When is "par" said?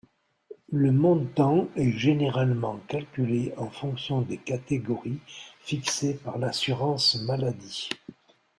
6.15-6.39